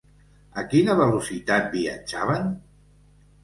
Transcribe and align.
A 0.61 0.63
quina 0.71 0.95
velocitat 1.03 1.69
viatjaven? 1.77 2.51